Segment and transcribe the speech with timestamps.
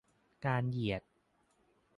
[0.45, 1.03] การเหยียด